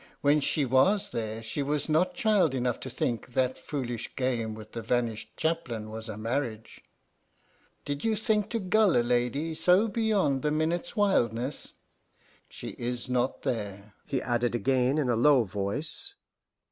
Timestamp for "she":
0.39-0.65, 1.43-1.61, 12.49-12.69